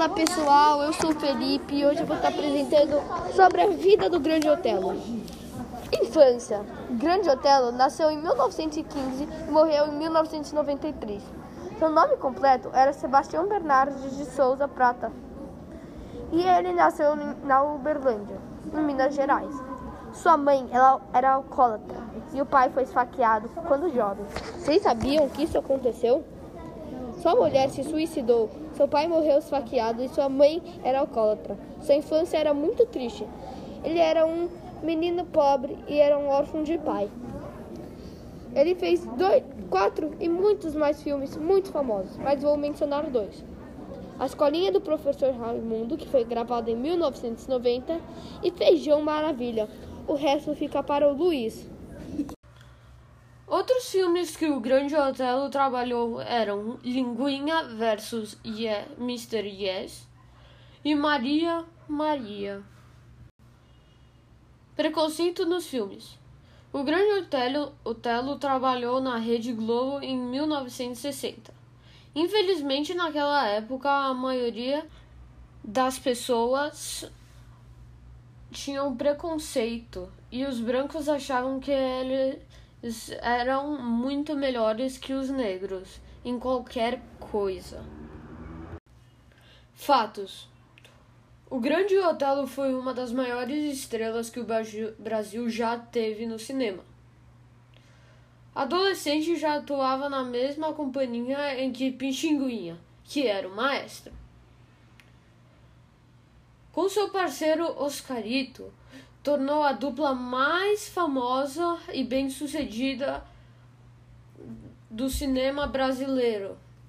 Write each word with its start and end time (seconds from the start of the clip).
Olá 0.00 0.08
pessoal, 0.08 0.80
eu 0.80 0.94
sou 0.94 1.10
o 1.10 1.20
Felipe 1.20 1.74
e 1.74 1.84
hoje 1.84 2.00
eu 2.00 2.06
vou 2.06 2.16
estar 2.16 2.28
apresentando 2.28 3.02
sobre 3.36 3.60
a 3.60 3.66
vida 3.66 4.08
do 4.08 4.18
Grande 4.18 4.48
Otelo. 4.48 4.94
Infância. 5.92 6.64
Grande 6.92 7.28
Otelo 7.28 7.70
nasceu 7.70 8.10
em 8.10 8.16
1915 8.16 9.28
e 9.46 9.50
morreu 9.50 9.88
em 9.88 9.98
1993. 9.98 11.22
Seu 11.78 11.90
nome 11.90 12.16
completo 12.16 12.70
era 12.72 12.94
Sebastião 12.94 13.46
Bernardes 13.46 14.16
de 14.16 14.24
Souza 14.24 14.66
Prata. 14.66 15.12
E 16.32 16.44
ele 16.44 16.72
nasceu 16.72 17.14
na 17.44 17.62
Uberlândia, 17.62 18.38
em 18.72 18.82
Minas 18.82 19.14
Gerais. 19.14 19.54
Sua 20.14 20.38
mãe 20.38 20.66
ela 20.72 20.98
era 21.12 21.32
alcoólatra 21.32 21.98
e 22.32 22.40
o 22.40 22.46
pai 22.46 22.70
foi 22.70 22.84
esfaqueado 22.84 23.50
quando 23.68 23.94
jovem. 23.94 24.24
Vocês 24.56 24.80
sabiam 24.80 25.28
que 25.28 25.42
isso 25.42 25.58
aconteceu? 25.58 26.24
Sua 27.20 27.34
mulher 27.34 27.68
se 27.68 27.84
suicidou, 27.84 28.48
seu 28.72 28.88
pai 28.88 29.06
morreu 29.06 29.38
esfaqueado 29.38 30.02
e 30.02 30.08
sua 30.08 30.26
mãe 30.30 30.62
era 30.82 31.00
alcoólatra. 31.00 31.58
Sua 31.82 31.94
infância 31.94 32.38
era 32.38 32.54
muito 32.54 32.86
triste. 32.86 33.26
Ele 33.84 33.98
era 33.98 34.24
um 34.24 34.48
menino 34.82 35.26
pobre 35.26 35.76
e 35.86 35.98
era 35.98 36.18
um 36.18 36.28
órfão 36.28 36.62
de 36.62 36.78
pai. 36.78 37.10
Ele 38.54 38.74
fez 38.74 39.04
dois, 39.18 39.44
quatro 39.68 40.12
e 40.18 40.30
muitos 40.30 40.74
mais 40.74 41.02
filmes 41.02 41.36
muito 41.36 41.70
famosos, 41.70 42.16
mas 42.16 42.40
vou 42.42 42.56
mencionar 42.56 43.04
dois. 43.10 43.44
A 44.18 44.24
Escolinha 44.24 44.72
do 44.72 44.80
Professor 44.80 45.30
Raimundo, 45.34 45.98
que 45.98 46.08
foi 46.08 46.24
gravada 46.24 46.70
em 46.70 46.76
1990, 46.76 48.00
e 48.42 48.50
Feijão 48.50 49.02
Maravilha. 49.02 49.68
O 50.08 50.14
resto 50.14 50.54
fica 50.54 50.82
para 50.82 51.06
o 51.06 51.12
Luiz. 51.12 51.68
Outros 53.50 53.90
filmes 53.90 54.36
que 54.36 54.46
o 54.46 54.60
Grande 54.60 54.94
Otelo 54.94 55.50
trabalhou 55.50 56.20
eram 56.20 56.78
Linguinha 56.84 57.64
versus 57.64 58.38
yeah, 58.46 58.86
Mr. 58.96 59.44
Yes 59.44 60.06
e 60.84 60.94
Maria 60.94 61.64
Maria. 61.88 62.62
Preconceito 64.76 65.44
nos 65.46 65.66
filmes. 65.66 66.16
O 66.72 66.84
Grande 66.84 67.24
Otelo, 67.24 67.74
Otelo 67.84 68.38
trabalhou 68.38 69.00
na 69.00 69.16
Rede 69.16 69.52
Globo 69.52 70.00
em 70.00 70.16
1960. 70.16 71.52
Infelizmente, 72.14 72.94
naquela 72.94 73.48
época, 73.48 73.90
a 73.90 74.14
maioria 74.14 74.86
das 75.64 75.98
pessoas 75.98 77.10
tinham 78.52 78.96
preconceito 78.96 80.08
e 80.30 80.44
os 80.44 80.60
brancos 80.60 81.08
achavam 81.08 81.58
que 81.58 81.72
ele 81.72 82.38
eram 83.20 83.80
muito 83.82 84.34
melhores 84.34 84.96
que 84.96 85.12
os 85.12 85.28
negros 85.28 86.00
em 86.24 86.38
qualquer 86.38 87.00
coisa. 87.18 87.84
Fatos: 89.74 90.48
O 91.48 91.60
Grande 91.60 91.98
Otelo 91.98 92.46
foi 92.46 92.74
uma 92.74 92.94
das 92.94 93.12
maiores 93.12 93.74
estrelas 93.78 94.30
que 94.30 94.40
o 94.40 94.46
Brasil 94.98 95.48
já 95.50 95.78
teve 95.78 96.26
no 96.26 96.38
cinema. 96.38 96.84
Adolescente 98.54 99.36
já 99.36 99.56
atuava 99.56 100.08
na 100.08 100.24
mesma 100.24 100.72
companhia 100.72 101.60
em 101.62 101.72
que 101.72 101.92
Pichinguinha, 101.92 102.78
que 103.04 103.26
era 103.26 103.48
o 103.48 103.54
maestro. 103.54 104.12
Com 106.72 106.88
seu 106.88 107.10
parceiro 107.10 107.64
Oscarito, 107.82 108.72
tornou 109.22 109.62
a 109.62 109.72
dupla 109.72 110.14
mais 110.14 110.88
famosa 110.88 111.78
e 111.92 112.02
bem-sucedida 112.02 113.22
do 114.90 115.08
cinema 115.08 115.66
brasileiro. 115.66 116.56